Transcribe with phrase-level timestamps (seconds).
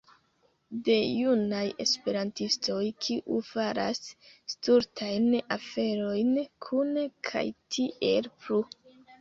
[0.85, 4.01] De junaj Esperantistoj kiu faras
[4.55, 6.35] stultajn aferojn
[6.69, 8.65] kune kaj tiel plu